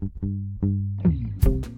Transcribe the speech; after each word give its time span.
thank 0.00 1.66
you 1.66 1.77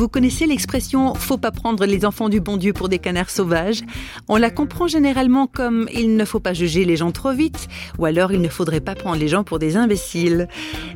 Vous 0.00 0.08
connaissez 0.08 0.46
l'expression 0.46 1.14
faut 1.14 1.36
pas 1.36 1.50
prendre 1.50 1.84
les 1.84 2.06
enfants 2.06 2.30
du 2.30 2.40
bon 2.40 2.56
Dieu 2.56 2.72
pour 2.72 2.88
des 2.88 2.98
canards 2.98 3.28
sauvages 3.28 3.82
On 4.28 4.38
la 4.38 4.48
comprend 4.48 4.88
généralement 4.88 5.46
comme 5.46 5.90
il 5.92 6.16
ne 6.16 6.24
faut 6.24 6.40
pas 6.40 6.54
juger 6.54 6.86
les 6.86 6.96
gens 6.96 7.12
trop 7.12 7.34
vite 7.34 7.68
ou 7.98 8.06
alors 8.06 8.32
il 8.32 8.40
ne 8.40 8.48
faudrait 8.48 8.80
pas 8.80 8.94
prendre 8.94 9.18
les 9.18 9.28
gens 9.28 9.44
pour 9.44 9.58
des 9.58 9.76
imbéciles. 9.76 10.48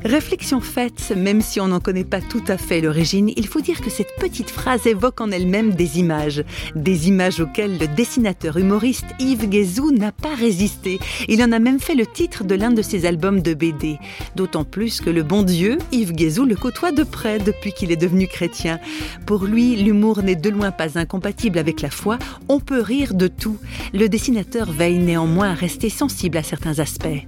Réflexion 0.03 0.59
faite, 0.59 1.13
même 1.15 1.41
si 1.41 1.59
on 1.59 1.67
n'en 1.67 1.79
connaît 1.79 2.03
pas 2.03 2.19
tout 2.19 2.41
à 2.47 2.57
fait 2.57 2.81
l'origine, 2.81 3.29
il 3.37 3.45
faut 3.45 3.61
dire 3.61 3.79
que 3.79 3.91
cette 3.91 4.15
petite 4.19 4.49
phrase 4.49 4.87
évoque 4.87 5.21
en 5.21 5.29
elle-même 5.29 5.75
des 5.75 5.99
images. 5.99 6.43
Des 6.75 7.07
images 7.07 7.39
auxquelles 7.39 7.77
le 7.77 7.85
dessinateur 7.85 8.57
humoriste 8.57 9.05
Yves 9.19 9.47
Guézou 9.47 9.91
n'a 9.91 10.13
pas 10.13 10.33
résisté. 10.33 10.97
Il 11.27 11.43
en 11.43 11.51
a 11.51 11.59
même 11.59 11.79
fait 11.79 11.93
le 11.93 12.07
titre 12.07 12.43
de 12.43 12.55
l'un 12.55 12.71
de 12.71 12.81
ses 12.81 13.05
albums 13.05 13.43
de 13.43 13.53
BD. 13.53 13.99
D'autant 14.35 14.63
plus 14.63 14.99
que 14.99 15.11
le 15.11 15.21
bon 15.21 15.43
Dieu, 15.43 15.77
Yves 15.91 16.13
Guézou, 16.13 16.45
le 16.45 16.55
côtoie 16.55 16.91
de 16.91 17.03
près 17.03 17.37
depuis 17.37 17.71
qu'il 17.71 17.91
est 17.91 17.97
devenu 17.97 18.27
chrétien. 18.27 18.79
Pour 19.25 19.45
lui, 19.45 19.75
l'humour 19.75 20.21
n'est 20.23 20.35
de 20.35 20.49
loin 20.49 20.71
pas 20.71 20.97
incompatible 20.97 21.59
avec 21.59 21.81
la 21.81 21.89
foi, 21.89 22.19
on 22.47 22.59
peut 22.59 22.81
rire 22.81 23.13
de 23.13 23.27
tout. 23.27 23.57
Le 23.93 24.07
dessinateur 24.07 24.71
veille 24.71 24.99
néanmoins 24.99 25.51
à 25.51 25.53
rester 25.53 25.89
sensible 25.89 26.37
à 26.37 26.43
certains 26.43 26.79
aspects. 26.79 27.25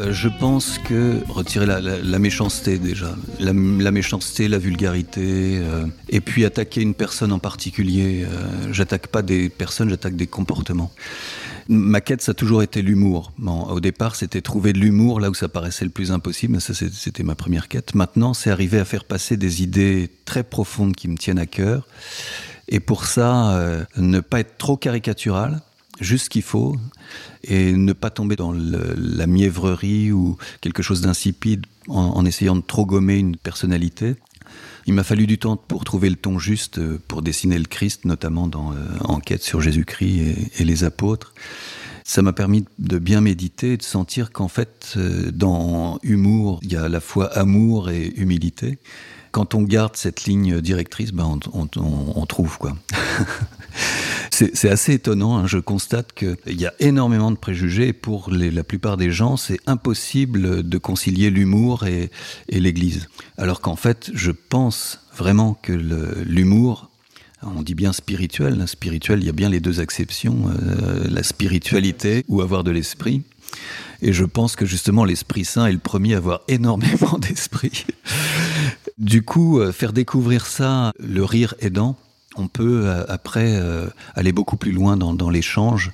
Euh, 0.00 0.12
je 0.12 0.28
pense 0.28 0.78
que 0.78 1.18
retirer 1.28 1.66
la, 1.66 2.18
méchanceté 2.18 2.78
déjà, 2.78 3.14
la, 3.38 3.52
méchanceté, 3.52 4.48
la 4.48 4.58
vulgarité, 4.58 5.58
euh, 5.58 5.86
et 6.08 6.20
puis 6.20 6.44
attaquer 6.44 6.80
une 6.80 6.94
personne 6.94 7.32
en 7.32 7.38
particulier. 7.38 8.24
Euh, 8.24 8.72
j'attaque 8.72 9.08
pas 9.08 9.22
des 9.22 9.48
personnes, 9.48 9.90
j'attaque 9.90 10.16
des 10.16 10.26
comportements. 10.26 10.90
Ma 11.68 12.00
quête, 12.00 12.22
ça 12.22 12.32
a 12.32 12.34
toujours 12.34 12.62
été 12.62 12.82
l'humour. 12.82 13.32
au 13.46 13.80
départ, 13.80 14.16
c'était 14.16 14.40
trouver 14.40 14.72
de 14.72 14.78
l'humour 14.78 15.20
là 15.20 15.30
où 15.30 15.34
ça 15.34 15.48
paraissait 15.48 15.84
le 15.84 15.90
plus 15.90 16.12
impossible. 16.12 16.60
Ça, 16.60 16.74
c'était 16.74 17.22
ma 17.22 17.34
première 17.34 17.68
quête. 17.68 17.94
Maintenant, 17.94 18.34
c'est 18.34 18.50
arriver 18.50 18.78
à 18.78 18.84
faire 18.84 19.04
passer 19.04 19.36
des 19.36 19.62
idées 19.62 20.10
très 20.24 20.42
profondes 20.42 20.94
qui 20.94 21.08
me 21.08 21.16
tiennent 21.16 21.38
à 21.38 21.46
cœur. 21.46 21.86
Et 22.68 22.80
pour 22.80 23.04
ça, 23.04 23.84
ne 23.96 24.20
pas 24.20 24.40
être 24.40 24.56
trop 24.58 24.76
caricatural, 24.76 25.60
juste 26.00 26.24
ce 26.24 26.30
qu'il 26.30 26.42
faut, 26.42 26.76
et 27.44 27.72
ne 27.72 27.92
pas 27.92 28.10
tomber 28.10 28.36
dans 28.36 28.52
la 28.52 29.26
mièvrerie 29.26 30.12
ou 30.12 30.36
quelque 30.60 30.82
chose 30.82 31.00
d'insipide 31.00 31.66
en, 31.88 32.24
essayant 32.24 32.56
de 32.56 32.62
trop 32.62 32.86
gommer 32.86 33.18
une 33.18 33.36
personnalité. 33.36 34.14
Il 34.86 34.94
m'a 34.94 35.04
fallu 35.04 35.26
du 35.26 35.38
temps 35.38 35.56
pour 35.56 35.84
trouver 35.84 36.10
le 36.10 36.16
ton 36.16 36.38
juste 36.38 36.78
euh, 36.78 37.00
pour 37.08 37.22
dessiner 37.22 37.58
le 37.58 37.64
Christ, 37.64 38.04
notamment 38.04 38.46
dans 38.46 38.72
euh, 38.72 38.76
Enquête 39.00 39.42
sur 39.42 39.60
Jésus-Christ 39.60 40.50
et, 40.58 40.64
les 40.64 40.84
apôtres. 40.84 41.34
Ça 42.04 42.22
m'a 42.22 42.32
permis 42.32 42.64
de 42.78 42.98
bien 42.98 43.20
méditer 43.20 43.76
de 43.76 43.82
sentir 43.82 44.32
qu'en 44.32 44.48
fait, 44.48 44.94
euh, 44.96 45.30
dans 45.30 45.98
humour, 46.02 46.58
il 46.62 46.72
y 46.72 46.76
a 46.76 46.84
à 46.84 46.88
la 46.88 47.00
fois 47.00 47.26
amour 47.36 47.90
et 47.90 48.12
humilité. 48.16 48.78
Quand 49.32 49.54
on 49.54 49.62
garde 49.62 49.94
cette 49.94 50.24
ligne 50.24 50.60
directrice, 50.60 51.12
ben 51.12 51.38
on 51.54 52.26
trouve 52.26 52.58
quoi. 52.58 52.76
C'est 54.54 54.70
assez 54.70 54.94
étonnant. 54.94 55.36
Hein. 55.36 55.46
Je 55.46 55.58
constate 55.58 56.12
qu'il 56.14 56.36
y 56.46 56.66
a 56.66 56.72
énormément 56.78 57.30
de 57.30 57.36
préjugés. 57.36 57.92
Pour 57.92 58.30
la 58.30 58.64
plupart 58.64 58.96
des 58.96 59.10
gens, 59.10 59.36
c'est 59.36 59.60
impossible 59.66 60.66
de 60.66 60.78
concilier 60.78 61.30
l'humour 61.30 61.86
et, 61.86 62.10
l'Église. 62.48 63.08
Alors 63.36 63.60
qu'en 63.60 63.76
fait, 63.76 64.10
je 64.14 64.30
pense 64.30 65.00
vraiment 65.16 65.54
que 65.54 65.72
l'humour, 65.72 66.90
on 67.42 67.62
dit 67.62 67.74
bien 67.74 67.92
spirituel. 67.92 68.60
Hein. 68.60 68.66
Spirituel, 68.66 69.20
il 69.20 69.26
y 69.26 69.30
a 69.30 69.32
bien 69.32 69.50
les 69.50 69.60
deux 69.60 69.80
acceptions. 69.80 70.48
Euh, 70.48 71.06
la 71.08 71.22
spiritualité 71.22 72.24
ou 72.28 72.40
avoir 72.40 72.64
de 72.64 72.70
l'esprit. 72.70 73.22
Et 74.02 74.12
je 74.14 74.24
pense 74.24 74.56
que 74.56 74.64
justement 74.64 75.04
l'Esprit 75.04 75.44
Saint 75.44 75.66
est 75.66 75.72
le 75.72 75.78
premier 75.78 76.14
à 76.14 76.18
avoir 76.18 76.40
énormément 76.48 77.18
d'esprit. 77.18 77.84
Du 78.96 79.22
coup, 79.22 79.60
euh, 79.60 79.72
faire 79.72 79.92
découvrir 79.92 80.46
ça, 80.46 80.92
le 80.98 81.24
rire 81.24 81.54
aidant, 81.60 81.96
on 82.36 82.48
peut 82.48 82.82
euh, 82.84 83.04
après 83.08 83.56
euh, 83.56 83.86
aller 84.14 84.32
beaucoup 84.32 84.56
plus 84.56 84.72
loin 84.72 84.96
dans, 84.96 85.30
l'échange, 85.30 85.92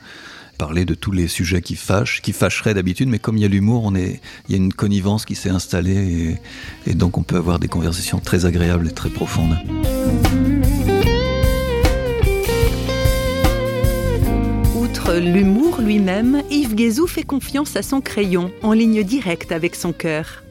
parler 0.59 0.85
de 0.85 0.95
tous 0.95 1.13
les 1.13 1.29
sujets 1.29 1.63
qui 1.63 1.77
fâchent, 1.77 2.21
qui 2.23 2.33
fâcheraient 2.33 2.75
d'habitude, 2.75 3.09
mais 3.09 3.19
comme 3.19 3.37
il 3.37 3.43
y 3.43 3.45
a 3.45 3.49
l'humour, 3.49 3.91
il 3.97 4.19
y 4.49 4.55
a 4.55 4.57
une 4.57 4.73
connivence 4.73 5.25
qui 5.25 5.35
s'est 5.35 5.51
installée 5.51 6.39
et, 6.87 6.95
donc 6.95 7.19
on 7.19 7.23
peut 7.23 7.37
avoir 7.37 7.59
des 7.59 7.69
conversations 7.69 8.21
très 8.21 8.45
agréables 8.45 8.89
et 8.89 8.93
très 8.93 9.11
profondes. 9.11 9.57
Outre 14.75 15.15
l'humour 15.15 15.81
lui-même, 15.81 16.43
Yves 16.51 16.75
Guézou 16.75 17.07
fait 17.07 17.23
confiance 17.23 17.77
à 17.77 17.83
son 17.83 18.01
crayon, 18.01 18.51
en 18.63 18.73
ligne 18.73 19.03
directe 19.05 19.53
avec 19.53 19.75
son 19.75 19.93
cœur. 19.93 20.46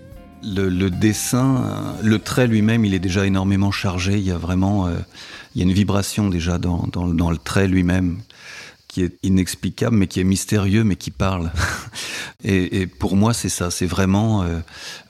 Le, 0.45 0.89
dessin, 0.89 1.95
le 2.03 2.19
trait 2.19 2.47
lui-même, 2.47 2.85
il 2.85 2.93
est 2.93 2.99
déjà 2.99 3.25
énormément 3.25 3.71
chargé. 3.71 4.13
Il 4.17 4.25
y 4.25 4.31
a 4.31 4.37
vraiment, 4.37 4.87
euh, 4.87 4.95
il 5.53 5.59
y 5.59 5.61
a 5.63 5.67
une 5.67 5.73
vibration 5.73 6.29
déjà 6.29 6.57
dans, 6.57 6.87
le 7.05 7.37
trait 7.37 7.67
lui-même 7.67 8.19
qui 8.87 9.03
est 9.03 9.17
inexplicable, 9.23 9.95
mais 9.97 10.07
qui 10.07 10.19
est 10.21 10.25
mystérieux, 10.25 10.83
mais 10.83 10.95
qui 10.95 11.11
parle. 11.11 11.51
et, 12.43 12.87
pour 12.87 13.15
moi, 13.15 13.33
c'est 13.33 13.49
ça. 13.49 13.71
C'est 13.71 13.85
vraiment 13.85 14.43
euh, 14.43 14.59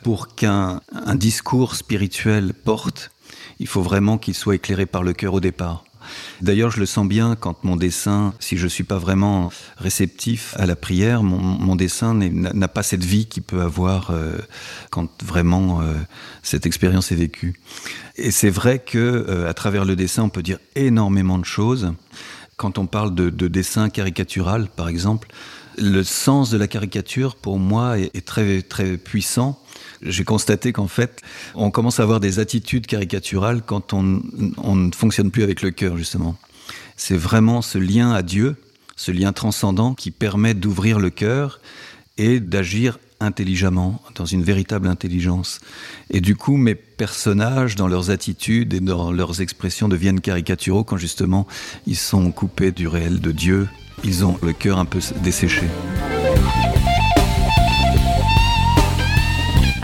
pour 0.04 0.36
qu'un 0.36 0.82
discours 1.14 1.76
spirituel 1.76 2.54
porte, 2.54 3.12
il 3.60 3.68
faut 3.68 3.82
vraiment 3.82 4.18
qu'il 4.18 4.34
soit 4.34 4.56
éclairé 4.56 4.86
par 4.86 5.04
le 5.04 5.14
cœur 5.14 5.34
au 5.34 5.40
départ. 5.40 5.85
D'ailleurs, 6.42 6.72
je 6.72 6.80
le 6.80 6.86
sens 6.86 7.08
bien 7.08 7.36
quand 7.36 7.64
mon 7.64 7.76
dessin, 7.76 8.34
si 8.40 8.58
je 8.58 8.68
suis 8.68 8.84
pas 8.84 8.98
vraiment 8.98 9.52
réceptif 9.78 10.54
à 10.58 10.66
la 10.66 10.76
prière, 10.76 11.24
mon, 11.24 11.76
dessin 11.76 12.14
n'a 12.14 12.68
pas 12.68 12.84
cette 12.84 13.04
vie 13.04 13.26
qu'il 13.26 13.44
peut 13.44 13.62
avoir 13.62 14.12
euh, 14.12 14.38
quand 14.92 15.10
vraiment 15.24 15.82
euh, 15.82 15.94
cette 16.44 16.66
expérience 16.66 17.12
est 17.12 17.16
vécue. 17.16 17.60
Et 18.16 18.32
c'est 18.32 18.50
vrai 18.50 18.80
que 18.80 18.98
euh, 18.98 19.50
à 19.50 19.54
travers 19.54 19.86
le 19.86 19.96
dessin, 19.96 20.24
on 20.24 20.30
peut 20.30 20.44
dire 20.44 20.60
énormément 20.76 21.38
de 21.38 21.46
choses. 21.46 21.94
Quand 22.58 22.78
on 22.78 22.86
parle 22.86 23.14
de, 23.14 23.30
dessin 23.48 23.90
caricatural, 23.90 24.68
par 24.74 24.88
exemple, 24.88 25.28
le 25.78 26.04
sens 26.04 26.50
de 26.50 26.58
la 26.58 26.68
caricature, 26.68 27.36
pour 27.36 27.60
moi, 27.60 27.98
est 28.00 28.26
très 28.26 28.62
très 28.62 28.98
puissant 28.98 29.62
j'ai 30.02 30.24
constaté 30.24 30.74
qu'en 30.74 30.88
fait, 30.88 31.22
on 31.56 31.72
commence 31.72 32.00
à 32.00 32.04
avoir 32.04 32.20
des 32.20 32.40
attitudes 32.40 32.88
caricaturales 32.88 33.62
quand 33.66 33.94
on, 33.94 34.04
ne 34.04 34.92
fonctionne 34.92 35.32
plus 35.32 35.44
avec 35.44 35.62
le 35.62 35.72
cœur, 35.72 35.98
justement. 35.98 36.36
C'est 36.96 37.18
vraiment 37.18 37.62
ce 37.62 37.78
lien 37.78 38.12
à 38.12 38.22
Dieu, 38.22 38.56
ce 38.96 39.12
lien 39.12 39.34
transcendant 39.34 39.94
qui 39.94 40.12
permet 40.12 40.54
d'ouvrir 40.54 41.00
le 41.00 41.10
cœur 41.10 41.60
et 42.18 42.40
d'agir 42.40 43.00
intelligemment, 43.20 44.02
dans 44.16 44.26
une 44.26 44.44
véritable 44.44 44.88
intelligence. 44.88 45.60
Et 46.10 46.22
du 46.22 46.36
coup, 46.36 46.58
mes 46.58 46.76
personnages, 46.76 47.76
dans 47.76 47.88
leurs 47.88 48.12
attitudes 48.12 48.74
et 48.74 48.80
dans 48.82 49.12
leurs 49.12 49.42
expressions, 49.42 49.88
deviennent 49.88 50.22
caricaturaux 50.22 50.84
quand 50.84 50.98
justement 50.98 51.48
ils 51.88 51.98
sont 51.98 52.32
coupés 52.32 52.72
du 52.72 52.88
réel 52.88 53.22
de 53.22 53.32
Dieu. 53.32 53.68
Ils 54.04 54.26
ont 54.26 54.38
le 54.42 54.54
cœur 54.54 54.78
un 54.80 54.86
peu 54.86 55.00
desséché. 55.24 55.64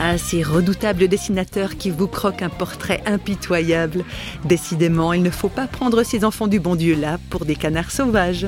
Ah, 0.04 0.18
ces 0.18 0.42
redoutables 0.42 1.08
dessinateurs 1.08 1.78
qui 1.78 1.92
vous 1.92 2.08
croquent 2.08 2.46
un 2.46 2.50
portrait 2.50 3.04
impitoyable. 3.06 4.04
Décidément, 4.46 5.14
il 5.14 5.22
ne 5.22 5.30
faut 5.30 5.48
pas 5.48 5.68
prendre 5.68 6.04
ces 6.04 6.26
enfants 6.26 6.48
du 6.48 6.60
bon 6.60 6.76
Dieu 6.76 6.96
là 6.96 7.20
pour 7.30 7.46
des 7.46 7.56
canards 7.56 7.92
sauvages. 7.92 8.48